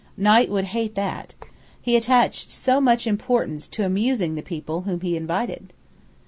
Knight 0.17 0.49
would 0.49 0.63
hate 0.65 0.95
that. 0.95 1.35
He 1.79 1.95
attached 1.95 2.49
so 2.49 2.81
much 2.81 3.05
importance 3.05 3.67
to 3.67 3.85
amusing 3.85 4.33
the 4.33 4.41
people 4.41 4.81
whom 4.81 5.01
he 5.01 5.15
invited! 5.15 5.73